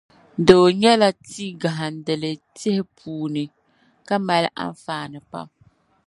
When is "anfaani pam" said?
4.65-5.47